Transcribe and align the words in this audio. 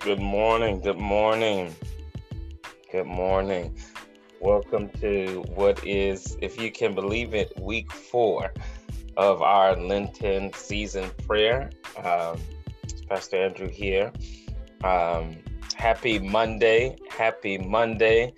Good 0.00 0.18
morning. 0.18 0.80
Good 0.80 0.98
morning. 0.98 1.76
Good 2.90 3.06
morning. 3.06 3.76
Welcome 4.40 4.88
to 5.02 5.44
what 5.54 5.86
is, 5.86 6.38
if 6.40 6.58
you 6.58 6.72
can 6.72 6.94
believe 6.94 7.34
it, 7.34 7.52
week 7.60 7.92
four 7.92 8.50
of 9.18 9.42
our 9.42 9.76
Lenten 9.76 10.54
season 10.54 11.10
prayer. 11.26 11.68
Um, 12.02 12.40
Pastor 13.10 13.44
Andrew 13.44 13.68
here. 13.68 14.10
Um, 14.82 15.36
happy 15.76 16.18
Monday. 16.18 16.96
Happy 17.10 17.58
Monday. 17.58 18.32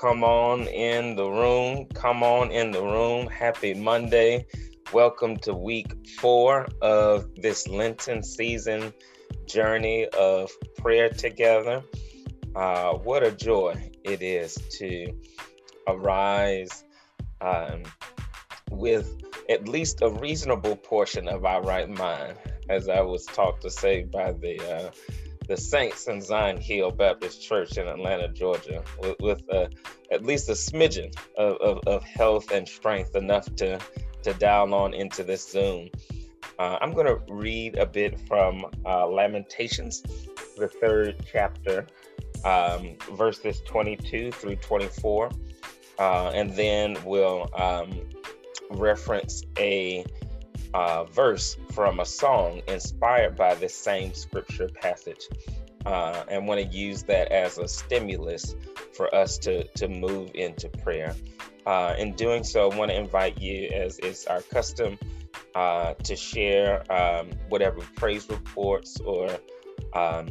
Come 0.00 0.22
on 0.22 0.68
in 0.68 1.16
the 1.16 1.28
room. 1.28 1.86
Come 1.94 2.22
on 2.22 2.52
in 2.52 2.70
the 2.70 2.80
room. 2.80 3.26
Happy 3.26 3.74
Monday. 3.74 4.46
Welcome 4.92 5.36
to 5.38 5.52
week 5.52 5.92
four 6.20 6.68
of 6.80 7.34
this 7.34 7.66
Lenten 7.66 8.22
season 8.22 8.92
journey 9.48 10.06
of 10.08 10.50
prayer 10.76 11.08
together. 11.08 11.82
Uh, 12.54 12.94
what 12.94 13.22
a 13.22 13.30
joy 13.30 13.90
it 14.04 14.22
is 14.22 14.54
to 14.78 15.12
arise 15.86 16.84
um, 17.40 17.82
with 18.70 19.22
at 19.48 19.68
least 19.68 20.02
a 20.02 20.10
reasonable 20.10 20.76
portion 20.76 21.28
of 21.28 21.44
our 21.44 21.62
right 21.62 21.88
mind, 21.88 22.36
as 22.68 22.88
I 22.88 23.00
was 23.00 23.24
taught 23.26 23.60
to 23.62 23.70
say 23.70 24.02
by 24.02 24.32
the 24.32 24.60
uh, 24.60 24.90
the 25.48 25.56
saints 25.56 26.08
in 26.08 26.20
Zion 26.20 26.60
Hill 26.60 26.90
Baptist 26.90 27.42
Church 27.42 27.78
in 27.78 27.88
Atlanta, 27.88 28.28
Georgia, 28.28 28.84
with, 29.00 29.16
with 29.20 29.42
uh, 29.50 29.68
at 30.12 30.22
least 30.22 30.50
a 30.50 30.52
smidgen 30.52 31.16
of, 31.38 31.56
of, 31.56 31.78
of, 31.86 32.04
health 32.04 32.50
and 32.50 32.68
strength 32.68 33.16
enough 33.16 33.46
to 33.56 33.78
to 34.22 34.34
dial 34.34 34.74
on 34.74 34.92
into 34.92 35.24
this 35.24 35.50
Zoom. 35.50 35.88
Uh, 36.58 36.76
I'm 36.80 36.92
going 36.92 37.06
to 37.06 37.20
read 37.32 37.76
a 37.76 37.86
bit 37.86 38.18
from 38.18 38.66
uh, 38.84 39.06
Lamentations, 39.06 40.02
the 40.56 40.66
third 40.66 41.24
chapter, 41.30 41.86
um, 42.44 42.96
verses 43.12 43.62
22 43.64 44.32
through 44.32 44.56
24, 44.56 45.30
uh, 46.00 46.30
and 46.34 46.50
then 46.54 46.96
we'll 47.04 47.48
um, 47.54 48.00
reference 48.70 49.44
a 49.56 50.04
uh, 50.74 51.04
verse 51.04 51.56
from 51.72 52.00
a 52.00 52.04
song 52.04 52.60
inspired 52.66 53.36
by 53.36 53.54
this 53.54 53.74
same 53.74 54.12
scripture 54.12 54.68
passage. 54.68 55.28
Uh, 55.86 56.24
and 56.28 56.46
want 56.46 56.60
to 56.60 56.76
use 56.76 57.04
that 57.04 57.30
as 57.30 57.56
a 57.56 57.68
stimulus 57.68 58.56
for 58.92 59.14
us 59.14 59.38
to, 59.38 59.64
to 59.68 59.86
move 59.88 60.30
into 60.34 60.68
prayer. 60.68 61.14
Uh, 61.64 61.94
in 61.98 62.12
doing 62.14 62.42
so, 62.42 62.68
I 62.68 62.76
want 62.76 62.90
to 62.90 62.96
invite 62.96 63.40
you, 63.40 63.68
as 63.68 63.98
is 64.00 64.26
our 64.26 64.42
custom, 64.42 64.98
uh, 65.58 65.92
to 66.04 66.14
share 66.14 66.84
um, 66.92 67.30
whatever 67.48 67.80
praise 67.96 68.28
reports 68.30 69.00
or 69.00 69.28
um, 69.92 70.28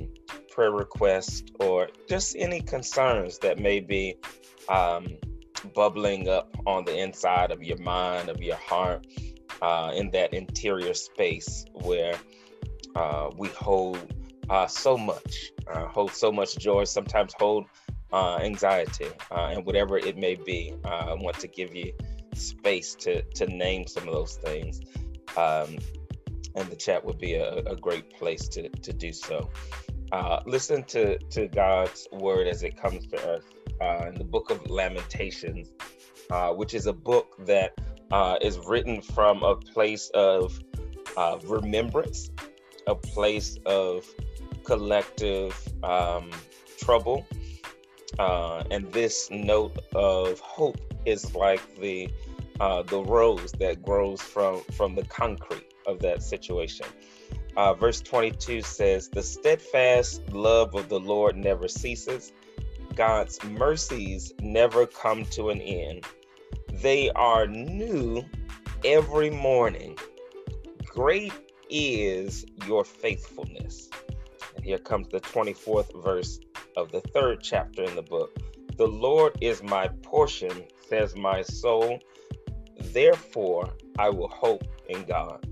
prayer 0.50 0.72
requests 0.72 1.44
or 1.60 1.90
just 2.08 2.34
any 2.38 2.62
concerns 2.62 3.38
that 3.40 3.60
may 3.60 3.82
be 3.82 4.16
um, 4.70 5.06
bubbling 5.76 6.30
up 6.30 6.56
on 6.66 6.86
the 6.86 6.98
inside 6.98 7.52
of 7.52 7.62
your 7.62 7.78
mind, 7.80 8.30
of 8.30 8.42
your 8.42 8.56
heart, 8.56 9.06
uh, 9.62 9.92
in 9.94 10.10
that 10.12 10.34
interior 10.34 10.94
space 10.94 11.66
where 11.74 12.16
uh, 12.96 13.30
we 13.38 13.50
hold 13.50 14.00
uh, 14.50 14.66
so 14.66 14.98
much, 14.98 15.52
uh, 15.70 15.88
hold 15.88 16.12
so 16.12 16.32
much 16.32 16.58
joy, 16.58 16.86
sometimes 16.86 17.34
hold 17.38 17.66
anxiety, 18.14 19.10
and 19.32 19.66
whatever 19.66 19.98
it 19.98 20.16
may 20.16 20.36
be. 20.36 20.74
I 20.86 21.14
want 21.16 21.38
to 21.40 21.50
give 21.50 21.76
you 21.76 21.92
space 22.34 22.96
to 22.96 23.22
to 23.24 23.48
name 23.48 23.88
some 23.88 24.08
of 24.08 24.14
those 24.14 24.36
things 24.38 24.80
um, 25.38 25.78
and 26.56 26.70
the 26.70 26.76
chat 26.76 27.04
would 27.06 27.20
be 27.20 27.36
a, 27.36 27.58
a 27.60 27.76
great 27.76 28.10
place 28.14 28.48
to, 28.50 28.68
to 28.70 28.92
do 28.92 29.14
so. 29.14 29.50
Uh, 30.12 30.40
listen 30.46 30.84
to, 30.84 31.18
to 31.30 31.48
God's 31.48 32.08
word 32.12 32.48
as 32.48 32.64
it 32.64 32.76
comes 32.76 33.06
to 33.08 33.36
us 33.36 33.44
uh, 33.82 34.08
in 34.08 34.16
the 34.16 34.24
book 34.24 34.50
of 34.50 34.70
Lamentations, 34.70 35.72
uh, 36.32 36.50
which 36.50 36.74
is 36.74 36.88
a 36.88 36.94
book 36.94 37.36
that 37.46 37.74
uh, 38.12 38.38
is 38.42 38.58
written 38.66 39.02
from 39.02 39.44
a 39.44 39.56
place 39.56 40.10
of 40.14 40.60
uh, 41.18 41.38
remembrance, 41.46 42.32
a 42.88 42.96
place 42.96 43.58
of 43.66 44.08
collective 44.64 45.54
um, 45.84 46.32
trouble. 46.80 47.26
Uh, 48.18 48.64
and 48.72 48.92
this 48.94 49.30
note 49.30 49.78
of 49.94 50.40
hope 50.40 50.80
is 51.06 51.36
like 51.36 51.62
the 51.76 52.10
uh, 52.60 52.84
the 52.84 53.04
rose 53.04 53.52
that 53.54 53.82
grows 53.84 54.22
from 54.22 54.62
from 54.74 54.96
the 54.96 55.06
concrete 55.06 55.74
of 55.86 56.00
that 56.00 56.24
situation. 56.24 56.86
Uh, 57.56 57.74
verse 57.74 58.02
22 58.02 58.62
says, 58.62 59.10
"The 59.10 59.24
steadfast 59.24 60.22
love 60.32 60.76
of 60.76 60.90
the 60.90 61.00
Lord 61.00 61.36
never 61.36 61.68
ceases; 61.68 62.32
God's 62.96 63.44
mercies 63.44 64.34
never 64.40 64.86
come 64.86 65.26
to 65.26 65.50
an 65.50 65.62
end. 65.62 66.06
They 66.72 67.10
are 67.12 67.48
new 67.48 68.24
every 68.84 69.30
morning. 69.30 69.98
Great 70.86 71.34
is 71.70 72.46
your 72.66 72.84
faithfulness." 72.84 73.90
And 74.56 74.66
here 74.66 74.80
comes 74.80 75.08
the 75.10 75.20
24th 75.20 76.04
verse 76.04 76.40
of 76.76 76.92
the 76.92 77.02
third 77.02 77.40
chapter 77.42 77.84
in 77.84 77.96
the 77.96 78.02
book. 78.02 78.38
The 78.78 78.88
Lord 78.88 79.38
is 79.42 79.64
my 79.64 79.88
portion, 80.04 80.66
says 80.88 81.16
my 81.16 81.42
soul. 81.42 82.00
Therefore, 82.94 83.74
I 84.00 84.10
will 84.10 84.30
hope 84.30 84.64
in 84.90 85.04
God. 85.04 85.46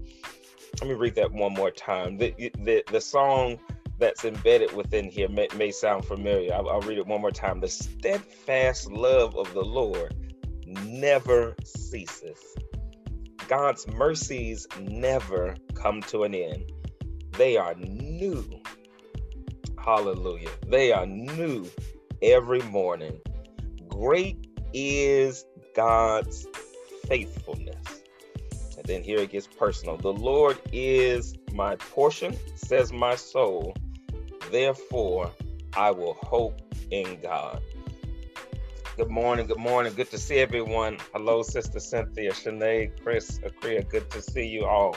Let 0.82 0.90
me 0.90 0.96
read 0.96 1.16
that 1.16 1.32
one 1.32 1.54
more 1.54 1.72
time. 1.72 2.18
The, 2.18 2.34
the, 2.60 2.84
the 2.92 3.02
song 3.02 3.60
that's 3.98 4.26
embedded 4.26 4.74
within 4.74 5.10
here 5.10 5.30
may, 5.30 5.48
may 5.56 5.72
sound 5.72 6.06
familiar. 6.06 6.54
I'll, 6.54 6.70
I'll 6.70 6.82
read 6.82 6.98
it 6.98 7.08
one 7.08 7.22
more 7.22 7.32
time. 7.32 7.60
The 7.60 7.68
steadfast 7.68 8.92
love 8.92 9.36
of 9.36 9.54
the 9.54 9.64
Lord 9.64 10.14
never 10.66 11.56
ceases. 11.64 12.40
God's 13.48 13.88
mercies 13.88 14.68
never 14.80 15.56
come 15.76 16.02
to 16.04 16.24
an 16.24 16.34
end. 16.34 16.72
They 17.38 17.58
are 17.58 17.76
new. 17.76 18.44
Hallelujah. 19.78 20.50
They 20.68 20.92
are 20.92 21.06
new 21.06 21.70
every 22.22 22.62
morning. 22.62 23.20
Great 23.88 24.48
is 24.74 25.46
God's 25.76 26.48
faithfulness. 27.08 28.02
And 28.78 28.86
then 28.86 29.04
here 29.04 29.20
it 29.20 29.32
gets 29.32 29.48
personal. 29.48 29.98
The 29.98 30.14
Lord 30.14 30.60
is 30.72 31.36
my 31.54 31.76
portion, 31.78 32.36
says 32.56 32.92
my 32.92 33.16
soul. 33.16 33.76
Therefore, 34.52 35.32
I 35.76 35.92
will 35.92 36.14
hope 36.14 36.62
in 36.92 37.20
God. 37.22 37.62
Good 38.98 39.10
morning. 39.10 39.48
Good 39.48 39.60
morning. 39.60 39.94
Good 39.94 40.10
to 40.12 40.18
see 40.18 40.38
everyone. 40.38 40.98
Hello, 41.14 41.42
Sister 41.42 41.80
Cynthia, 41.80 42.32
Shanae, 42.32 42.92
Chris, 43.04 43.40
Akria. 43.40 43.88
Good 43.88 44.10
to 44.12 44.22
see 44.22 44.48
you 44.48 44.66
all. 44.66 44.96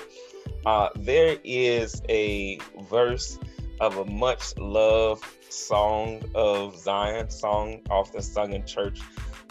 Uh, 0.65 0.89
there 0.97 1.37
is 1.43 2.01
a 2.09 2.59
verse 2.91 3.39
of 3.81 3.97
a 3.97 4.05
much 4.05 4.57
loved 4.57 5.25
song 5.49 6.23
of 6.35 6.77
Zion, 6.79 7.31
song 7.31 7.81
often 7.91 8.23
sung 8.23 8.53
in 8.53 8.65
church, 8.67 9.01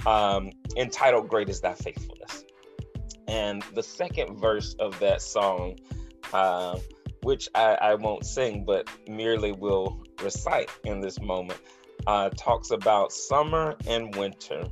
um, 0.06 0.52
entitled 0.76 1.28
Great 1.28 1.50
is 1.50 1.62
Thy 1.62 1.74
Faithfulness. 1.74 2.44
And 3.28 3.62
the 3.74 3.84
second 3.84 4.40
verse 4.40 4.76
of 4.80 4.98
that 5.00 5.22
song, 5.22 5.78
uh, 6.34 6.80
which 7.24 7.50
I, 7.56 7.76
I, 7.76 7.96
won't 7.96 8.26
sing, 8.26 8.64
but 8.64 8.90
merely 9.08 9.52
will 9.52 10.02
recite 10.24 10.70
in 10.86 11.02
this 11.02 11.20
moment, 11.20 11.60
uh, 12.06 12.30
talks 12.38 12.72
about 12.72 13.12
summer 13.12 13.76
and 13.86 14.16
winter, 14.16 14.64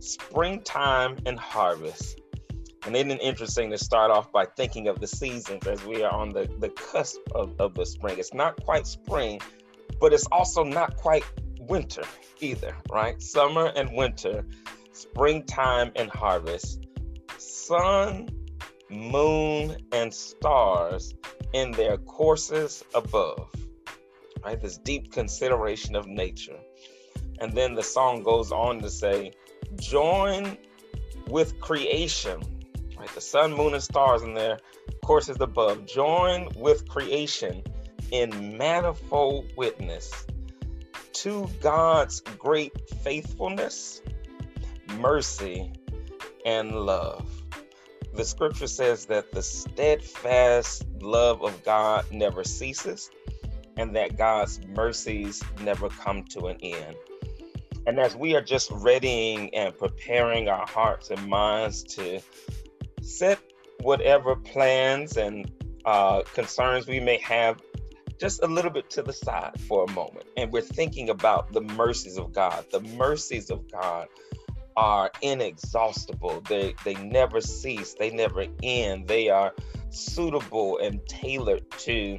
springtime 0.00 1.16
and 1.26 1.38
harvest. 1.38 2.20
And 2.84 2.96
isn't 2.96 3.12
it 3.12 3.22
interesting 3.22 3.70
to 3.70 3.78
start 3.78 4.10
off 4.10 4.32
by 4.32 4.46
thinking 4.56 4.88
of 4.88 5.00
the 5.00 5.06
seasons 5.06 5.64
as 5.68 5.84
we 5.84 6.02
are 6.02 6.12
on 6.12 6.30
the, 6.30 6.50
the 6.58 6.70
cusp 6.70 7.20
of, 7.36 7.54
of 7.60 7.74
the 7.74 7.86
spring? 7.86 8.18
It's 8.18 8.34
not 8.34 8.60
quite 8.64 8.88
spring, 8.88 9.40
but 10.00 10.12
it's 10.12 10.26
also 10.32 10.64
not 10.64 10.96
quite 10.96 11.24
winter 11.60 12.02
either, 12.40 12.74
right? 12.90 13.22
Summer 13.22 13.72
and 13.76 13.92
winter, 13.96 14.44
springtime 14.92 15.92
and 15.94 16.10
harvest 16.10 16.80
sun, 17.42 18.28
moon, 18.90 19.76
and 19.92 20.12
stars 20.12 21.14
in 21.52 21.72
their 21.72 21.98
courses 21.98 22.84
above. 22.94 23.50
Right? 24.44 24.60
This 24.60 24.78
deep 24.78 25.12
consideration 25.12 25.96
of 25.96 26.06
nature. 26.06 26.58
And 27.40 27.52
then 27.52 27.74
the 27.74 27.82
song 27.82 28.22
goes 28.22 28.52
on 28.52 28.80
to 28.80 28.90
say, 28.90 29.32
join 29.76 30.56
with 31.28 31.60
creation. 31.60 32.40
Right? 32.98 33.12
The 33.14 33.20
sun, 33.20 33.52
moon, 33.52 33.74
and 33.74 33.82
stars 33.82 34.22
in 34.22 34.34
their 34.34 34.58
courses 35.04 35.36
above. 35.40 35.86
Join 35.86 36.48
with 36.56 36.88
creation 36.88 37.62
in 38.10 38.56
manifold 38.58 39.46
witness 39.56 40.26
to 41.12 41.48
God's 41.60 42.20
great 42.20 42.72
faithfulness, 43.02 44.02
mercy, 44.98 45.72
and 46.44 46.72
love 46.86 47.26
the 48.14 48.24
scripture 48.24 48.66
says 48.66 49.06
that 49.06 49.32
the 49.32 49.42
steadfast 49.42 50.84
love 51.00 51.42
of 51.42 51.64
God 51.64 52.04
never 52.12 52.44
ceases. 52.44 53.10
and 53.78 53.96
that 53.96 54.18
God's 54.18 54.60
mercies 54.66 55.42
never 55.62 55.88
come 55.88 56.24
to 56.24 56.46
an 56.48 56.58
end. 56.62 56.94
And 57.86 57.98
as 57.98 58.14
we 58.14 58.34
are 58.34 58.42
just 58.42 58.70
readying 58.70 59.54
and 59.54 59.76
preparing 59.76 60.48
our 60.48 60.66
hearts 60.66 61.10
and 61.10 61.26
minds 61.26 61.82
to 61.94 62.20
set 63.00 63.38
whatever 63.80 64.36
plans 64.36 65.16
and 65.16 65.50
uh, 65.86 66.22
concerns 66.34 66.86
we 66.86 67.00
may 67.00 67.18
have 67.18 67.62
just 68.20 68.42
a 68.42 68.46
little 68.46 68.70
bit 68.70 68.90
to 68.90 69.02
the 69.02 69.12
side 69.12 69.58
for 69.66 69.84
a 69.84 69.90
moment. 69.92 70.26
And 70.36 70.52
we're 70.52 70.60
thinking 70.60 71.08
about 71.08 71.52
the 71.52 71.62
mercies 71.62 72.18
of 72.18 72.32
God. 72.32 72.66
The 72.70 72.80
mercies 72.80 73.50
of 73.50 73.70
God 73.72 74.08
are 74.76 75.10
inexhaustible. 75.20 76.42
They 76.48 76.74
they 76.84 76.94
never 76.94 77.40
cease. 77.40 77.94
They 77.94 78.10
never 78.10 78.46
end. 78.62 79.08
They 79.08 79.28
are 79.28 79.54
suitable 79.90 80.78
and 80.78 81.04
tailored 81.06 81.70
to 81.70 82.18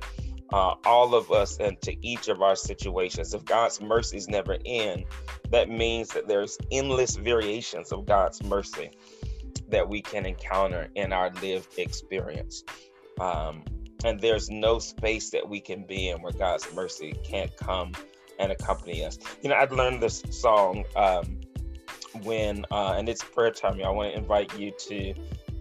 uh, 0.52 0.76
all 0.86 1.16
of 1.16 1.32
us 1.32 1.58
and 1.58 1.82
to 1.82 1.96
each 2.06 2.28
of 2.28 2.42
our 2.42 2.56
situations. 2.56 3.34
If 3.34 3.44
God's 3.46 3.82
mercies 3.82 4.28
never 4.28 4.58
end, 4.66 5.06
that 5.50 5.70
means 5.70 6.10
that 6.10 6.28
there's 6.28 6.58
endless 6.72 7.16
variations 7.16 7.92
of 7.92 8.06
God's 8.06 8.44
mercy 8.44 8.92
that 9.70 9.90
we 9.90 10.02
can 10.02 10.26
encounter 10.26 10.90
in 10.96 11.12
our 11.12 11.32
lived 11.42 11.80
experience. 11.80 12.64
Um, 13.20 13.64
and 14.06 14.20
there's 14.20 14.50
no 14.50 14.80
space 14.80 15.32
that 15.32 15.48
we 15.48 15.60
can 15.60 15.86
be 15.86 16.10
in 16.10 16.22
where 16.22 16.34
God's 16.34 16.72
mercy 16.76 17.14
can't 17.24 17.56
come 17.58 17.94
and 18.40 18.52
accompany 18.52 19.04
us. 19.04 19.18
You 19.42 19.50
know, 19.50 19.56
I'd 19.56 19.72
learned 19.72 20.02
this 20.02 20.22
song 20.30 20.84
um, 20.96 21.40
when, 22.22 22.66
uh, 22.72 22.96
and 22.98 23.10
it's 23.10 23.24
prayer 23.24 23.52
time. 23.52 23.78
y'all. 23.78 23.88
I 23.88 23.92
want 23.92 24.14
to 24.14 24.18
invite 24.18 24.58
you 24.58 24.72
to 24.72 25.14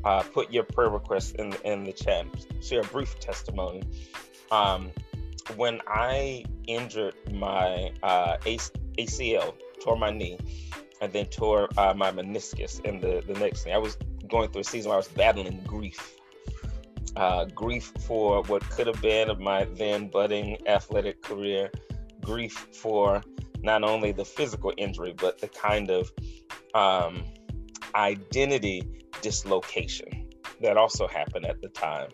uh, 0.05 0.23
put 0.23 0.53
your 0.53 0.65
prayer 0.65 0.91
requests 0.91 1.33
in 1.33 1.53
in 1.65 1.85
the 1.85 1.93
chat. 1.93 2.27
Share 2.61 2.81
a 2.81 2.85
brief 2.85 3.19
testimony. 3.21 3.83
Um, 4.51 4.91
when 5.57 5.81
I 5.87 6.45
injured 6.67 7.15
my 7.33 7.93
uh, 8.03 8.37
ACL, 8.45 9.55
tore 9.81 9.97
my 9.97 10.11
knee, 10.11 10.39
and 11.01 11.13
then 11.13 11.27
tore 11.27 11.69
uh, 11.77 11.95
my 11.95 12.11
meniscus, 12.13 12.85
and 12.89 13.01
the 13.01 13.23
the 13.27 13.39
next 13.39 13.65
thing 13.65 13.75
I 13.75 13.79
was 13.79 13.97
going 14.29 14.51
through 14.51 14.63
a 14.63 14.65
season 14.65 14.89
where 14.89 14.97
I 14.97 14.99
was 14.99 15.09
battling 15.09 15.63
grief. 15.67 16.17
Uh, 17.15 17.45
grief 17.45 17.93
for 18.07 18.43
what 18.45 18.63
could 18.71 18.87
have 18.87 19.01
been 19.03 19.29
of 19.29 19.39
my 19.39 19.65
then 19.75 20.09
budding 20.09 20.57
athletic 20.67 21.21
career, 21.21 21.71
grief 22.23 22.67
for 22.73 23.23
not 23.63 23.85
only 23.85 24.13
the 24.13 24.25
physical 24.25 24.73
injury, 24.77 25.15
but 25.17 25.39
the 25.39 25.49
kind 25.49 25.91
of 25.91 26.11
um, 26.75 27.25
identity 27.95 28.83
dislocation 29.21 30.29
that 30.61 30.77
also 30.77 31.07
happened 31.07 31.47
at 31.47 31.61
the 31.61 31.69
time. 31.69 32.09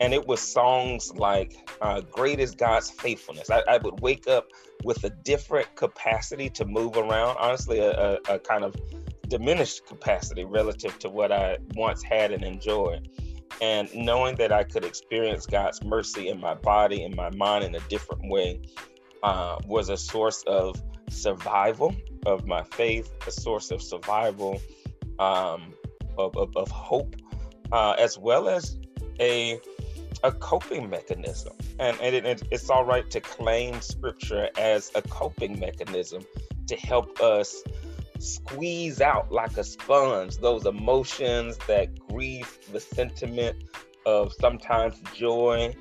And 0.00 0.14
it 0.14 0.26
was 0.26 0.40
songs 0.40 1.12
like 1.14 1.56
uh, 1.82 2.00
Great 2.00 2.40
is 2.40 2.54
God's 2.54 2.90
Faithfulness. 2.90 3.50
I, 3.50 3.62
I, 3.68 3.76
would 3.76 4.00
wake 4.00 4.26
up 4.26 4.48
with 4.82 5.04
a 5.04 5.10
different 5.10 5.74
capacity 5.76 6.48
to 6.50 6.64
move 6.64 6.96
around, 6.96 7.36
honestly, 7.38 7.80
a, 7.80 7.90
a, 7.90 8.18
a 8.30 8.38
kind 8.38 8.64
of 8.64 8.74
diminished 9.28 9.86
capacity 9.86 10.44
relative 10.44 10.98
to 11.00 11.10
what 11.10 11.30
I 11.30 11.58
once 11.74 12.02
had 12.02 12.32
and 12.32 12.42
enjoyed. 12.42 13.08
And 13.60 13.94
knowing 13.94 14.36
that 14.36 14.52
I 14.52 14.64
could 14.64 14.86
experience 14.86 15.46
God's 15.46 15.84
mercy 15.84 16.28
in 16.28 16.40
my 16.40 16.54
body, 16.54 17.04
in 17.04 17.14
my 17.14 17.28
mind 17.30 17.64
in 17.64 17.74
a 17.74 17.80
different 17.88 18.22
way, 18.30 18.62
uh, 19.22 19.56
was 19.66 19.88
a 19.88 19.96
source 19.96 20.42
of 20.46 20.80
survival 21.08 21.94
of 22.26 22.46
my 22.46 22.62
faith, 22.62 23.12
a 23.26 23.30
source 23.30 23.70
of 23.70 23.82
survival 23.82 24.60
um, 25.18 25.74
of, 26.18 26.36
of, 26.36 26.56
of, 26.56 26.70
hope, 26.70 27.16
uh, 27.72 27.94
as 27.98 28.18
well 28.18 28.48
as 28.48 28.78
a 29.20 29.60
a 30.22 30.32
coping 30.32 30.90
mechanism. 30.90 31.54
And, 31.78 31.98
and 32.00 32.14
it, 32.14 32.42
it's 32.50 32.68
all 32.68 32.84
right 32.84 33.08
to 33.10 33.20
claim 33.20 33.80
scripture 33.80 34.50
as 34.58 34.90
a 34.94 35.02
coping 35.02 35.58
mechanism 35.58 36.24
to 36.66 36.76
help 36.76 37.20
us 37.20 37.62
squeeze 38.18 39.00
out 39.00 39.32
like 39.32 39.56
a 39.56 39.64
sponge 39.64 40.36
those 40.36 40.66
emotions, 40.66 41.56
that 41.68 41.98
grief, 42.08 42.70
the 42.70 42.80
sentiment 42.80 43.64
of 44.04 44.32
sometimes 44.34 45.00
joy 45.14 45.74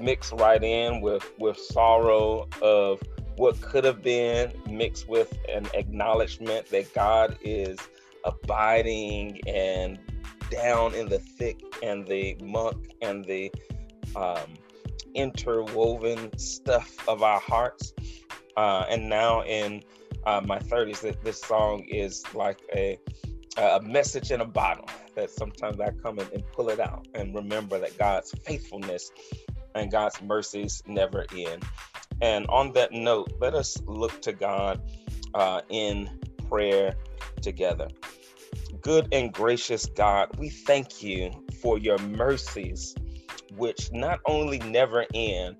mixed 0.00 0.32
right 0.32 0.62
in 0.62 1.00
with 1.00 1.30
with 1.38 1.56
sorrow 1.56 2.48
of 2.60 3.00
what 3.36 3.60
could 3.60 3.84
have 3.84 4.02
been 4.02 4.52
mixed 4.68 5.08
with 5.08 5.36
an 5.48 5.66
acknowledgement 5.74 6.66
that 6.68 6.92
God 6.94 7.36
is 7.42 7.78
abiding 8.24 9.40
and 9.48 9.98
down 10.50 10.94
in 10.94 11.08
the 11.08 11.18
thick 11.18 11.60
and 11.82 12.06
the 12.06 12.36
muck 12.42 12.76
and 13.00 13.24
the 13.24 13.50
um, 14.14 14.54
interwoven 15.14 16.36
stuff 16.38 16.96
of 17.08 17.22
our 17.22 17.40
hearts. 17.40 17.94
Uh, 18.56 18.84
and 18.90 19.08
now 19.08 19.42
in 19.44 19.82
uh, 20.26 20.42
my 20.44 20.58
30s, 20.58 21.00
that 21.00 21.24
this 21.24 21.40
song 21.40 21.84
is 21.88 22.22
like 22.34 22.60
a 22.74 22.98
a 23.58 23.80
message 23.82 24.30
in 24.30 24.40
a 24.40 24.46
bottle 24.46 24.88
that 25.14 25.30
sometimes 25.30 25.78
I 25.78 25.90
come 26.02 26.18
and 26.18 26.42
pull 26.52 26.70
it 26.70 26.80
out 26.80 27.06
and 27.14 27.34
remember 27.34 27.78
that 27.78 27.98
God's 27.98 28.32
faithfulness 28.46 29.10
and 29.74 29.90
God's 29.90 30.20
mercies 30.22 30.82
never 30.86 31.24
end. 31.36 31.64
And 32.20 32.46
on 32.48 32.72
that 32.72 32.92
note, 32.92 33.32
let 33.40 33.54
us 33.54 33.80
look 33.86 34.22
to 34.22 34.32
God 34.32 34.80
uh, 35.34 35.62
in 35.68 36.08
prayer 36.48 36.94
together. 37.40 37.88
Good 38.80 39.08
and 39.12 39.32
gracious 39.32 39.86
God, 39.86 40.36
we 40.38 40.48
thank 40.48 41.02
you 41.02 41.30
for 41.60 41.78
your 41.78 41.98
mercies, 41.98 42.94
which 43.56 43.90
not 43.92 44.20
only 44.26 44.58
never 44.58 45.06
end, 45.14 45.56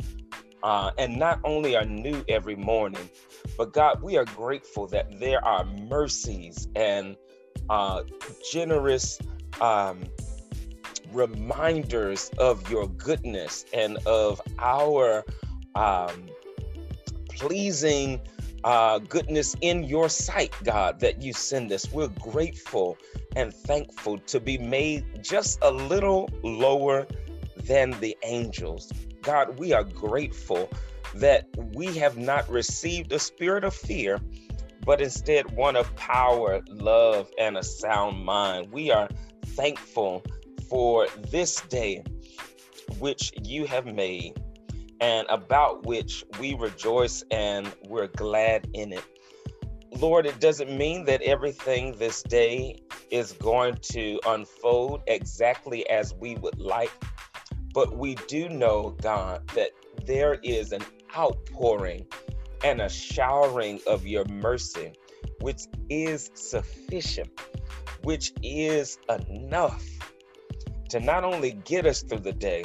uh, 0.62 0.90
and 0.98 1.16
not 1.16 1.40
only 1.44 1.76
are 1.76 1.84
new 1.84 2.24
every 2.28 2.56
morning, 2.56 3.08
but 3.56 3.72
God, 3.72 4.02
we 4.02 4.16
are 4.16 4.24
grateful 4.24 4.86
that 4.88 5.18
there 5.18 5.44
are 5.44 5.64
mercies 5.64 6.68
and 6.74 7.16
uh, 7.68 8.02
generous 8.50 9.18
um, 9.60 10.02
reminders 11.14 12.30
of 12.38 12.70
your 12.70 12.88
goodness 12.88 13.64
and 13.72 13.98
of 14.06 14.40
our 14.58 15.24
um, 15.74 16.28
pleasing 17.30 18.20
uh, 18.64 18.98
goodness 18.98 19.56
in 19.60 19.84
your 19.84 20.08
sight, 20.08 20.52
God, 20.64 21.00
that 21.00 21.22
you 21.22 21.32
send 21.32 21.72
us. 21.72 21.90
We're 21.92 22.08
grateful 22.08 22.96
and 23.34 23.52
thankful 23.52 24.18
to 24.18 24.40
be 24.40 24.58
made 24.58 25.22
just 25.22 25.58
a 25.62 25.70
little 25.70 26.30
lower 26.42 27.06
than 27.64 27.92
the 28.00 28.16
angels. 28.22 28.92
God, 29.22 29.58
we 29.58 29.72
are 29.72 29.84
grateful 29.84 30.68
that 31.14 31.46
we 31.74 31.86
have 31.98 32.16
not 32.16 32.48
received 32.48 33.12
a 33.12 33.18
spirit 33.18 33.64
of 33.64 33.74
fear, 33.74 34.20
but 34.84 35.00
instead 35.00 35.50
one 35.56 35.76
of 35.76 35.94
power, 35.96 36.60
love, 36.68 37.30
and 37.38 37.56
a 37.56 37.62
sound 37.62 38.24
mind. 38.24 38.72
We 38.72 38.90
are 38.90 39.08
thankful 39.44 40.24
for 40.72 41.06
this 41.28 41.60
day 41.68 42.02
which 42.98 43.30
you 43.42 43.66
have 43.66 43.84
made 43.84 44.32
and 45.02 45.26
about 45.28 45.84
which 45.84 46.24
we 46.40 46.54
rejoice 46.54 47.22
and 47.30 47.70
we're 47.88 48.06
glad 48.06 48.66
in 48.72 48.90
it. 48.94 49.04
Lord, 49.98 50.24
it 50.24 50.40
doesn't 50.40 50.74
mean 50.74 51.04
that 51.04 51.20
everything 51.20 51.92
this 51.98 52.22
day 52.22 52.78
is 53.10 53.32
going 53.32 53.76
to 53.92 54.18
unfold 54.26 55.02
exactly 55.08 55.86
as 55.90 56.14
we 56.14 56.36
would 56.36 56.58
like, 56.58 56.90
but 57.74 57.98
we 57.98 58.14
do 58.26 58.48
know, 58.48 58.96
God, 59.02 59.46
that 59.48 59.72
there 60.06 60.38
is 60.42 60.72
an 60.72 60.80
outpouring 61.14 62.06
and 62.64 62.80
a 62.80 62.88
showering 62.88 63.78
of 63.86 64.06
your 64.06 64.24
mercy, 64.24 64.94
which 65.42 65.64
is 65.90 66.30
sufficient, 66.32 67.28
which 68.04 68.32
is 68.42 68.96
enough 69.10 69.91
to 70.92 71.00
not 71.00 71.24
only 71.24 71.52
get 71.64 71.86
us 71.86 72.02
through 72.02 72.18
the 72.18 72.34
day, 72.34 72.62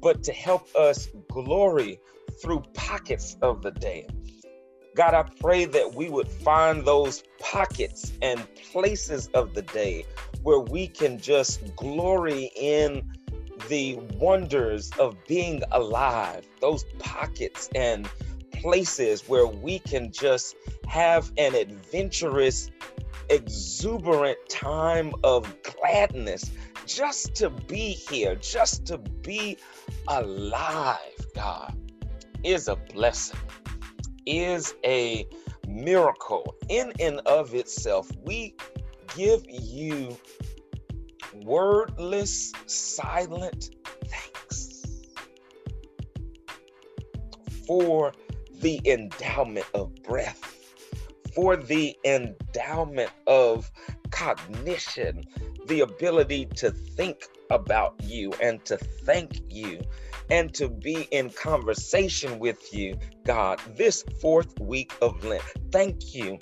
but 0.00 0.22
to 0.22 0.32
help 0.32 0.74
us 0.74 1.08
glory 1.30 2.00
through 2.40 2.62
pockets 2.72 3.36
of 3.42 3.60
the 3.60 3.70
day. 3.70 4.06
God, 4.96 5.12
I 5.12 5.24
pray 5.40 5.66
that 5.66 5.94
we 5.94 6.08
would 6.08 6.26
find 6.28 6.86
those 6.86 7.22
pockets 7.38 8.14
and 8.22 8.42
places 8.72 9.28
of 9.34 9.52
the 9.52 9.60
day 9.60 10.06
where 10.42 10.58
we 10.58 10.86
can 10.86 11.20
just 11.20 11.76
glory 11.76 12.50
in 12.56 13.06
the 13.68 13.96
wonders 14.14 14.90
of 14.98 15.14
being 15.26 15.62
alive, 15.72 16.46
those 16.62 16.84
pockets 16.98 17.68
and 17.74 18.08
places 18.52 19.28
where 19.28 19.46
we 19.46 19.80
can 19.80 20.10
just 20.10 20.56
have 20.88 21.30
an 21.36 21.54
adventurous, 21.54 22.70
exuberant 23.28 24.38
time 24.48 25.12
of 25.22 25.54
gladness 25.62 26.50
just 26.86 27.34
to 27.36 27.50
be 27.50 27.90
here, 27.90 28.34
just 28.36 28.86
to 28.86 28.98
be 28.98 29.58
alive, 30.08 30.98
God, 31.34 31.76
is 32.42 32.68
a 32.68 32.76
blessing, 32.76 33.40
is 34.26 34.74
a 34.84 35.26
miracle 35.66 36.54
in 36.68 36.92
and 37.00 37.20
of 37.26 37.54
itself. 37.54 38.10
We 38.22 38.54
give 39.16 39.44
you 39.48 40.16
wordless, 41.42 42.52
silent 42.66 43.70
thanks 44.06 44.82
for 47.66 48.12
the 48.60 48.80
endowment 48.84 49.66
of 49.74 49.94
breath, 50.02 50.54
for 51.34 51.56
the 51.56 51.96
endowment 52.04 53.10
of 53.26 53.70
cognition, 54.10 55.22
the 55.66 55.80
ability 55.80 56.46
to 56.56 56.70
think 56.70 57.26
about 57.50 57.94
you 58.02 58.32
and 58.40 58.64
to 58.64 58.76
thank 58.76 59.40
you 59.50 59.80
and 60.30 60.54
to 60.54 60.68
be 60.68 61.02
in 61.10 61.30
conversation 61.30 62.38
with 62.38 62.72
you, 62.72 62.96
God, 63.24 63.60
this 63.76 64.04
fourth 64.20 64.58
week 64.60 64.92
of 65.02 65.22
Lent. 65.24 65.42
Thank 65.70 66.14
you 66.14 66.38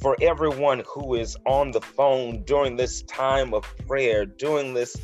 for 0.00 0.16
everyone 0.20 0.82
who 0.86 1.14
is 1.14 1.36
on 1.46 1.70
the 1.70 1.80
phone 1.80 2.42
during 2.42 2.76
this 2.76 3.02
time 3.02 3.54
of 3.54 3.64
prayer, 3.86 4.26
during 4.26 4.74
this 4.74 4.96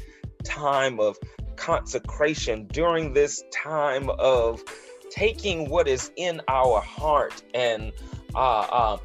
time 0.45 0.99
of 0.99 1.17
consecration, 1.57 2.67
during 2.73 3.12
this 3.12 3.45
time 3.53 4.11
of 4.19 4.62
taking 5.11 5.69
what 5.69 5.87
is 5.87 6.11
in 6.17 6.41
our 6.49 6.81
heart 6.81 7.43
and 7.55 7.93
uh, 8.35 8.61
uh, 8.61 8.99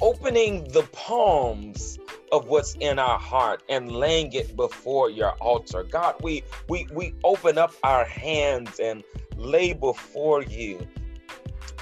opening 0.00 0.64
the 0.72 0.82
palms 0.92 1.98
of 2.32 2.48
what's 2.48 2.74
in 2.80 2.98
our 2.98 3.18
heart 3.18 3.62
and 3.68 3.92
laying 3.92 4.32
it 4.32 4.56
before 4.56 5.10
your 5.10 5.32
altar. 5.32 5.84
God, 5.84 6.16
we 6.22 6.42
we 6.68 6.88
we 6.92 7.14
open 7.22 7.58
up 7.58 7.74
our 7.84 8.04
hands 8.04 8.80
and 8.80 9.04
lay 9.36 9.74
before 9.74 10.42
you 10.42 10.84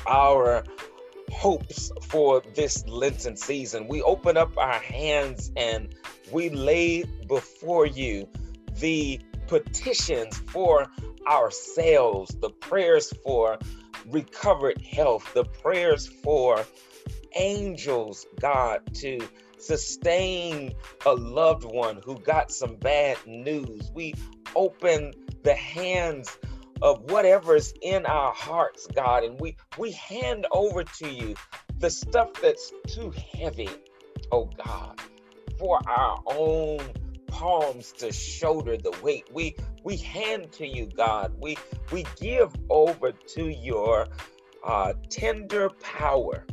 our 0.06 0.64
hopes 1.30 1.92
for 2.02 2.42
this 2.54 2.84
Lenten 2.88 3.36
season. 3.36 3.86
We 3.86 4.02
open 4.02 4.36
up 4.36 4.58
our 4.58 4.80
hands 4.80 5.52
and 5.56 5.94
we 6.32 6.50
lay 6.50 7.04
before 7.28 7.86
you 7.86 8.28
the 8.80 9.20
petitions 9.46 10.36
for 10.48 10.86
ourselves, 11.28 12.34
the 12.40 12.50
prayers 12.50 13.12
for 13.24 13.58
recovered 14.06 14.80
health, 14.82 15.32
the 15.32 15.44
prayers 15.44 16.08
for 16.08 16.64
angels, 17.36 18.26
God, 18.40 18.80
to 18.94 19.20
sustain 19.60 20.74
a 21.06 21.12
loved 21.12 21.64
one 21.64 22.00
who 22.04 22.18
got 22.18 22.50
some 22.50 22.76
bad 22.76 23.18
news. 23.26 23.90
We 23.94 24.14
open 24.54 25.12
the 25.42 25.54
hands 25.54 26.38
of 26.82 27.10
whatever's 27.10 27.74
in 27.82 28.06
our 28.06 28.32
hearts, 28.32 28.86
God, 28.94 29.24
and 29.24 29.38
we 29.40 29.56
we 29.78 29.92
hand 29.92 30.46
over 30.50 30.84
to 30.84 31.08
you 31.08 31.34
the 31.78 31.90
stuff 31.90 32.32
that's 32.40 32.72
too 32.86 33.12
heavy, 33.34 33.68
oh 34.32 34.50
God, 34.64 35.00
for 35.58 35.80
our 35.88 36.18
own 36.26 36.80
palms 37.26 37.92
to 37.92 38.12
shoulder 38.12 38.76
the 38.76 38.96
weight. 39.02 39.24
We 39.32 39.56
we 39.84 39.96
hand 39.96 40.52
to 40.52 40.66
you, 40.66 40.86
God. 40.86 41.32
We 41.38 41.56
we 41.92 42.06
give 42.20 42.54
over 42.70 43.12
to 43.12 43.48
your 43.48 44.08
uh, 44.64 44.94
tender 45.08 45.70
power, 45.80 46.46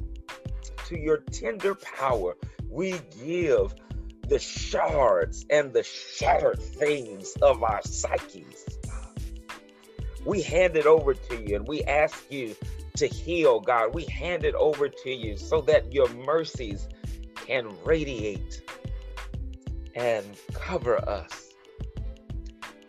to 0.88 1.00
your 1.00 1.18
tender 1.18 1.76
power 1.76 2.36
we 2.70 3.00
give 3.24 3.74
the 4.28 4.40
shards 4.40 5.46
and 5.50 5.74
the 5.74 5.84
shattered 5.84 6.60
things 6.60 7.34
of 7.42 7.64
our 7.64 7.82
psyches. 7.84 8.66
We 10.26 10.42
hand 10.42 10.76
it 10.76 10.86
over 10.86 11.14
to 11.14 11.42
you 11.42 11.56
and 11.56 11.68
we 11.68 11.84
ask 11.84 12.30
you 12.30 12.56
to 12.98 13.08
heal, 13.08 13.60
God. 13.60 13.94
We 13.94 14.06
hand 14.06 14.44
it 14.44 14.56
over 14.56 14.90
to 14.90 15.10
you 15.10 15.38
so 15.38 15.62
that 15.62 15.94
your 15.94 16.10
mercies 16.10 16.88
can 17.46 17.70
radiate 17.86 18.62
and 19.96 20.26
cover 20.54 20.98
us 21.10 21.54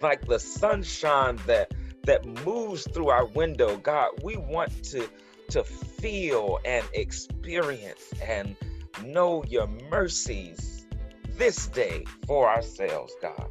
like 0.03 0.27
the 0.27 0.39
sunshine 0.39 1.39
that 1.47 1.73
that 2.05 2.25
moves 2.45 2.87
through 2.89 3.09
our 3.09 3.27
window 3.27 3.77
god 3.77 4.11
we 4.23 4.37
want 4.37 4.71
to 4.85 5.09
to 5.49 5.65
feel 5.65 6.59
and 6.65 6.87
experience 6.93 8.13
and 8.23 8.55
know 9.05 9.45
your 9.45 9.67
mercies 9.91 10.87
this 11.37 11.69
day 11.69 12.05
for 12.27 12.49
ourselves, 12.49 13.13
God. 13.23 13.49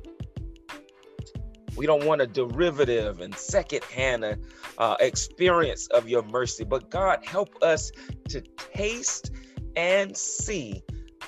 We 1.76 1.86
don't 1.86 2.06
want 2.06 2.22
a 2.22 2.28
derivative 2.28 3.22
and 3.22 3.36
secondhand 3.36 4.38
uh, 4.78 4.96
experience 5.00 5.88
of 5.88 6.10
your 6.10 6.24
mercy, 6.24 6.64
but 6.64 6.90
God, 6.90 7.24
help 7.24 7.62
us 7.62 7.92
to 8.30 8.42
taste 8.42 9.32
and 9.76 10.18
see 10.18 10.82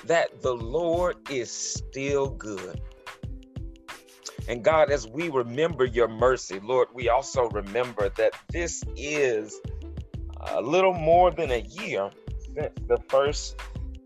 that 0.04 0.42
the 0.42 0.54
Lord 0.54 1.16
is 1.30 1.50
still 1.50 2.30
good. 2.30 2.80
And 4.48 4.64
God, 4.64 4.90
as 4.90 5.06
we 5.06 5.28
remember 5.28 5.84
your 5.84 6.08
mercy, 6.08 6.58
Lord, 6.60 6.88
we 6.92 7.08
also 7.08 7.48
remember 7.50 8.08
that 8.16 8.32
this 8.48 8.82
is 8.96 9.60
a 10.48 10.60
little 10.60 10.94
more 10.94 11.30
than 11.30 11.52
a 11.52 11.60
year 11.60 12.10
since 12.38 12.72
the 12.88 12.98
first 13.08 13.54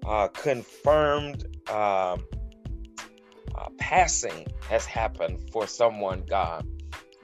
uh, 0.04 0.28
confirmed 0.28 1.44
um, 1.68 2.24
uh, 3.54 3.68
passing 3.78 4.46
has 4.68 4.84
happened 4.84 5.50
for 5.50 5.66
someone, 5.66 6.24
God, 6.28 6.66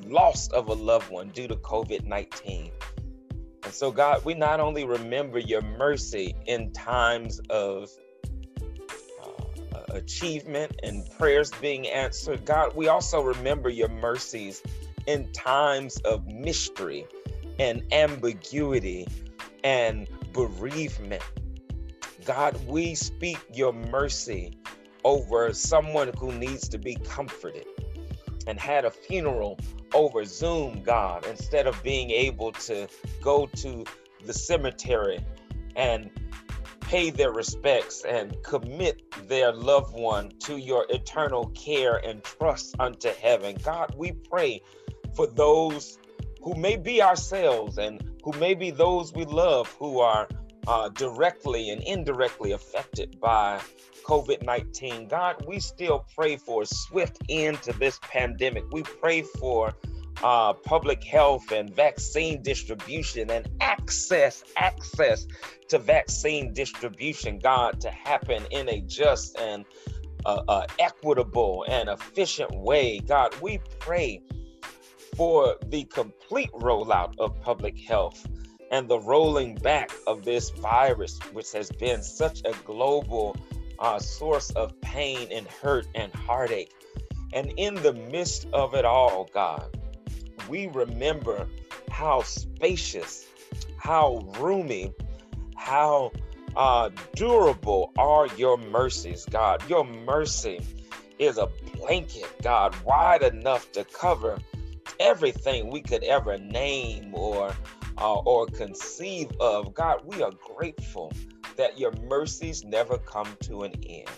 loss 0.05 0.49
of 0.49 0.69
a 0.69 0.73
loved 0.73 1.11
one 1.11 1.29
due 1.29 1.49
to 1.49 1.57
COVID 1.57 2.05
19. 2.05 2.71
And 3.65 3.73
so, 3.75 3.91
God, 3.91 4.25
we 4.25 4.35
not 4.35 4.61
only 4.61 4.85
remember 4.85 5.39
your 5.39 5.63
mercy 5.63 6.35
in 6.47 6.73
times 6.73 7.41
of 7.51 7.91
uh, 9.23 9.83
achievement 9.91 10.77
and 10.83 11.09
prayers 11.19 11.51
being 11.61 11.87
answered, 11.89 12.45
God, 12.45 12.75
we 12.75 12.89
also 12.89 13.21
remember 13.21 13.69
your 13.69 13.89
mercies 13.89 14.63
in 15.07 15.31
times 15.33 15.99
of 15.99 16.27
mystery 16.27 17.07
and 17.59 17.83
ambiguity 17.93 19.07
and 19.63 20.09
bereavement. 20.33 21.23
God, 22.25 22.59
we 22.67 22.95
speak 22.95 23.39
your 23.53 23.73
mercy 23.73 24.59
over 25.05 25.53
someone 25.53 26.13
who 26.19 26.33
needs 26.33 26.69
to 26.69 26.79
be 26.79 26.95
comforted 26.97 27.67
and 28.47 28.59
had 28.59 28.85
a 28.85 28.91
funeral 28.91 29.59
over 29.95 30.25
Zoom, 30.25 30.83
God, 30.83 31.27
instead 31.27 31.67
of 31.67 31.83
being 31.83 32.11
able 32.11 32.53
to 32.53 32.89
go 33.23 33.47
to 33.47 33.85
the 34.25 34.33
cemetery 34.33 35.19
and 35.77 36.11
pay 36.81 37.11
their 37.11 37.31
respects 37.31 38.05
and 38.05 38.37
commit 38.43 39.01
their 39.29 39.53
loved 39.53 39.95
one 39.95 40.31
to 40.41 40.57
your 40.57 40.87
eternal 40.91 41.47
care 41.49 41.97
and 41.97 42.23
trust 42.25 42.75
unto 42.79 43.09
heaven. 43.11 43.57
God, 43.63 43.95
we 43.97 44.13
pray 44.13 44.61
for 45.15 45.27
those 45.27 45.99
who 46.43 46.55
may 46.55 46.77
be 46.77 47.03
ourselves 47.03 47.79
and 47.79 48.03
who 48.25 48.33
may 48.39 48.55
be 48.55 48.71
those 48.71 49.13
we 49.13 49.25
love 49.25 49.69
who 49.79 50.01
are 50.01 50.29
uh, 50.71 50.89
directly 50.91 51.71
and 51.71 51.83
indirectly 51.83 52.53
affected 52.53 53.21
by 53.21 53.61
COVID 54.05 54.45
19. 54.45 55.09
God, 55.09 55.45
we 55.45 55.59
still 55.59 56.07
pray 56.15 56.37
for 56.37 56.63
a 56.63 56.67
swift 56.67 57.19
end 57.29 57.61
to 57.63 57.73
this 57.73 57.99
pandemic. 58.03 58.63
We 58.71 58.85
pray 58.85 59.23
for 59.23 59.75
uh, 60.23 60.53
public 60.53 61.03
health 61.03 61.51
and 61.51 61.75
vaccine 61.75 62.41
distribution 62.43 63.31
and 63.31 63.49
access, 63.61 64.45
access 64.57 65.27
to 65.69 65.79
vaccine 65.81 66.53
distribution, 66.53 67.41
God, 67.41 67.81
to 67.81 67.91
happen 67.91 68.47
in 68.53 68.69
a 68.69 68.81
just 68.83 69.37
and 69.41 69.65
uh, 70.25 70.43
uh, 70.47 70.67
equitable 70.79 71.65
and 71.69 71.89
efficient 71.89 72.55
way. 72.55 73.01
God, 73.01 73.35
we 73.41 73.59
pray 73.81 74.23
for 75.17 75.57
the 75.67 75.83
complete 75.87 76.53
rollout 76.53 77.15
of 77.19 77.41
public 77.41 77.77
health 77.77 78.25
and 78.71 78.89
the 78.89 79.01
rolling 79.01 79.57
back 79.57 79.91
of 80.07 80.25
this 80.25 80.51
virus, 80.51 81.19
which 81.33 81.53
has 81.53 81.71
been 81.71 82.03
such 82.03 82.43
a 82.45 82.53
global 82.65 83.37
uh, 83.79 83.99
source 83.99 84.51
of 84.51 84.79
pain 84.81 85.29
and 85.33 85.47
hurt 85.47 85.87
and 85.95 86.13
heartache. 86.15 86.73
And 87.33 87.53
in 87.57 87.75
the 87.77 87.93
midst 87.93 88.47
of 88.53 88.75
it 88.75 88.85
all, 88.85 89.29
God, 89.33 89.77
we 90.49 90.67
remember 90.69 91.49
how 91.91 92.23
spacious, 92.23 93.27
how 93.77 94.27
roomy, 94.39 94.93
how 95.57 96.13
uh, 96.57 96.91
durable 97.15 97.93
are 97.99 98.27
your 98.37 98.57
mercies, 98.57 99.25
God. 99.31 99.63
Your 99.69 99.85
mercy 99.85 100.61
is 101.19 101.39
a 101.39 101.49
blanket, 101.77 102.29
God, 102.43 102.75
wide 102.85 103.23
enough 103.23 103.71
to 103.73 103.85
cover 103.85 104.39
everything 104.99 105.71
we 105.71 105.81
could 105.81 106.03
ever 106.05 106.39
name 106.39 107.15
or 107.15 107.53
uh, 108.01 108.19
or 108.21 108.47
conceive 108.47 109.31
of. 109.41 109.75
God, 109.75 110.01
we 110.05 110.23
are 110.23 110.33
grateful 110.57 111.13
that 111.57 111.79
your 111.79 111.93
mercies 112.09 112.65
never 112.65 112.99
come 112.99 113.37
to 113.43 113.63
an 113.63 113.73
end. 113.87 114.09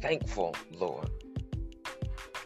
Thankful, 0.00 0.54
Lord. 0.72 1.10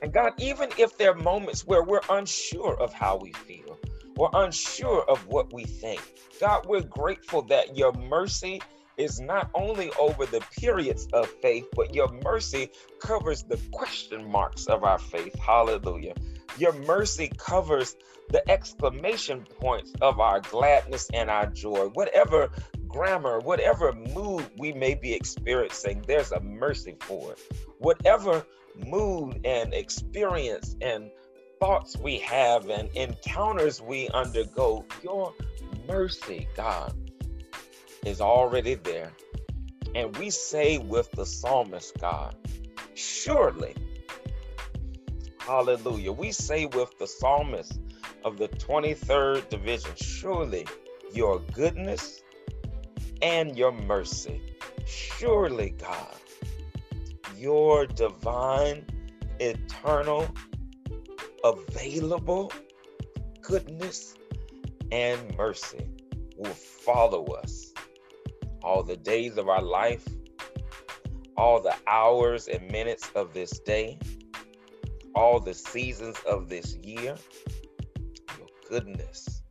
And 0.01 0.13
God, 0.13 0.33
even 0.39 0.71
if 0.79 0.97
there 0.97 1.11
are 1.11 1.15
moments 1.15 1.67
where 1.67 1.83
we're 1.83 2.01
unsure 2.09 2.79
of 2.81 2.93
how 2.93 3.17
we 3.17 3.33
feel, 3.33 3.79
we're 4.17 4.29
unsure 4.33 5.05
of 5.09 5.27
what 5.27 5.53
we 5.53 5.65
think, 5.65 6.01
God, 6.41 6.67
we're 6.67 6.83
grateful 6.83 7.43
that 7.43 7.77
your 7.77 7.93
mercy 7.93 8.61
is 8.97 9.21
not 9.21 9.51
only 9.55 9.91
over 9.99 10.27
the 10.27 10.41
periods 10.59 11.07
of 11.13 11.29
faith, 11.41 11.67
but 11.75 11.95
your 11.95 12.09
mercy 12.25 12.71
covers 13.01 13.45
the 13.45 13.57
question 13.73 14.29
marks 14.31 14.67
of 14.67 14.85
our 14.85 14.99
faith. 14.99 15.35
Hallelujah. 15.39 16.15
Your 16.59 16.73
mercy 16.73 17.31
covers 17.37 17.95
the 18.31 18.49
exclamation 18.51 19.47
points 19.61 19.93
of 20.01 20.21
our 20.21 20.41
gladness 20.41 21.09
and 21.15 21.31
our 21.31 21.47
joy. 21.47 21.87
Whatever 21.95 22.51
grammar, 22.89 23.39
whatever 23.41 23.93
mood 23.93 24.51
we 24.59 24.73
may 24.73 24.95
be 24.95 25.15
experiencing, 25.15 26.03
there's 26.07 26.33
a 26.33 26.41
mercy 26.41 26.97
for 27.01 27.33
it. 27.33 27.41
Whatever 27.79 28.45
mood 28.77 29.41
and 29.45 29.73
experience 29.73 30.77
and 30.81 31.11
thoughts 31.61 31.97
we 31.97 32.19
have 32.19 32.69
and 32.69 32.89
encounters 32.95 33.81
we 33.81 34.09
undergo, 34.11 34.85
your 35.03 35.33
mercy, 35.87 36.49
God, 36.55 36.93
is 38.05 38.21
already 38.21 38.75
there. 38.75 39.13
And 39.95 40.17
we 40.17 40.31
say 40.31 40.79
with 40.79 41.11
the 41.13 41.25
psalmist, 41.25 41.99
God, 41.99 42.37
surely, 42.95 43.75
hallelujah, 45.49 46.13
we 46.13 46.31
say 46.31 46.67
with 46.67 46.99
the 46.99 47.07
psalmist 47.07 47.81
of 48.23 48.37
the 48.37 48.49
23rd 48.49 49.49
division, 49.49 49.91
surely 49.97 50.67
your 51.15 51.41
goodness 51.55 52.21
and 53.23 53.57
your 53.57 53.73
mercy, 53.73 54.43
surely, 54.87 55.71
God, 55.71 56.15
your 57.35 57.87
divine, 57.87 58.85
eternal, 59.41 60.29
available 61.43 62.53
goodness 63.41 64.17
and 64.93 65.35
mercy 65.39 65.89
will 66.37 66.53
follow 66.53 67.25
us 67.25 67.73
all 68.63 68.83
the 68.83 68.99
days 68.99 69.39
of 69.39 69.49
our 69.49 69.63
life, 69.63 70.07
all 71.39 71.63
the 71.63 71.75
hours 71.87 72.49
and 72.49 72.71
minutes 72.71 73.11
of 73.15 73.33
this 73.33 73.59
day, 73.61 73.99
all 75.19 75.41
the 75.41 75.53
seasons 75.53 76.17
of 76.29 76.49
this 76.49 76.77
year. 76.77 77.17
Your 78.39 78.47
goodness 78.69 79.43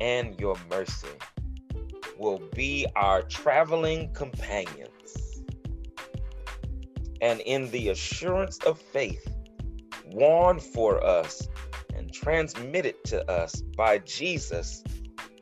and 0.00 0.38
your 0.40 0.56
mercy 0.68 1.16
will 2.18 2.42
be 2.52 2.84
our 2.96 3.22
traveling 3.22 4.12
companions. 4.12 5.40
And 7.20 7.38
in 7.42 7.70
the 7.70 7.90
assurance 7.90 8.58
of 8.66 8.80
faith, 8.80 9.24
warned 10.06 10.64
for 10.64 11.00
us 11.04 11.46
and 11.94 12.12
transmitted 12.12 12.96
to 13.04 13.24
us 13.30 13.62
by 13.76 13.98
Jesus 13.98 14.82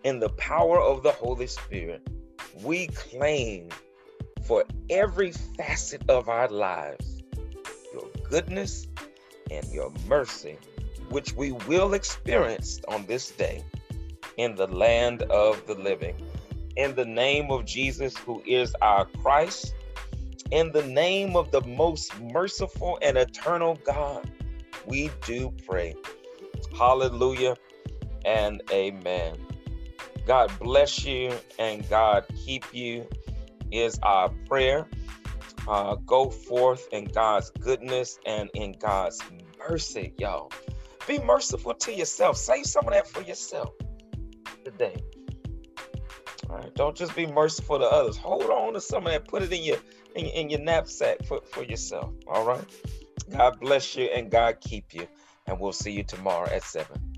in 0.05 0.21
the 0.21 0.31
power 0.31 0.79
of 0.79 1.03
the 1.03 1.13
Holy 1.13 1.47
Spirit, 1.47 2.07
we 2.63 2.89
claim 2.89 3.71
for 4.43 4.65
every 4.91 5.33
facet 5.33 6.03
of 6.11 6.29
our 6.29 6.49
lives 6.49 7.23
your 7.95 8.11
goodness 8.29 8.87
and 9.51 9.67
your 9.73 9.93
mercy, 10.07 10.59
which 11.11 11.35
we 11.35 11.53
will 11.53 11.95
experience 11.95 12.81
on 12.89 13.07
this 13.07 13.31
day 13.31 13.65
in 14.37 14.55
the 14.55 14.67
land 14.67 15.23
of 15.23 15.67
the 15.67 15.75
living. 15.75 16.17
In 16.77 16.95
the 16.95 17.05
name 17.05 17.51
of 17.51 17.65
Jesus, 17.65 18.17
who 18.17 18.43
is 18.47 18.75
our 18.83 19.07
Christ, 19.23 19.75
in 20.51 20.73
the 20.73 20.85
name 20.85 21.37
of 21.37 21.51
the 21.51 21.63
most 21.63 22.19
merciful 22.21 22.99
and 23.03 23.17
eternal 23.17 23.79
God, 23.85 24.31
we 24.87 25.11
do 25.25 25.53
pray. 25.67 25.95
Hallelujah 26.79 27.57
and 28.25 28.63
amen. 28.71 29.37
God 30.27 30.53
bless 30.61 31.05
you 31.05 31.33
and 31.59 31.89
God 31.89 32.25
keep 32.45 32.65
you 32.75 33.07
is 33.71 33.99
our 34.03 34.29
prayer. 34.49 34.87
Uh, 35.69 35.97
go 36.07 36.31
forth 36.31 36.89
in 36.93 37.05
God's 37.07 37.51
goodness 37.51 38.19
and 38.25 38.51
in 38.55 38.73
God's 38.73 39.21
mercy, 39.59 40.13
y'all. 40.19 40.51
Be 41.07 41.19
merciful 41.19 41.75
to 41.75 41.93
yourself. 41.93 42.37
Save 42.37 42.67
some 42.67 42.87
of 42.87 42.93
that 42.93 43.09
for 43.09 43.23
yourself 43.23 43.71
today. 44.65 44.97
All 46.49 46.57
right, 46.59 46.75
don't 46.75 46.97
just 46.97 47.17
be 47.17 47.27
merciful 47.27 47.79
to 47.79 47.85
others. 47.85 48.17
Hold 48.17 48.45
on 48.45 48.75
to 48.75 48.81
some 48.81 49.07
of 49.07 49.13
that. 49.13 49.27
Put 49.27 49.43
it 49.43 49.53
in 49.53 49.63
your 49.63 49.79
in, 50.15 50.27
in 50.27 50.51
your 50.51 50.61
knapsack 50.61 51.25
for, 51.25 51.41
for 51.53 51.63
yourself. 51.63 52.13
All 52.27 52.45
right. 52.45 52.65
God 53.31 53.59
bless 53.61 53.97
you 53.97 54.05
and 54.05 54.31
God 54.31 54.61
keep 54.61 54.95
you. 54.95 55.07
And 55.47 55.61
we'll 55.61 55.73
see 55.73 55.93
you 55.93 56.03
tomorrow 56.03 56.49
at 56.49 56.63
7. 56.63 57.16